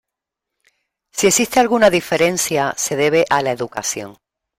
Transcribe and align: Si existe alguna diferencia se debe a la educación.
Si 1.11 1.27
existe 1.27 1.59
alguna 1.59 1.91
diferencia 1.91 2.73
se 2.75 2.95
debe 2.95 3.23
a 3.29 3.43
la 3.43 3.51
educación. 3.51 4.17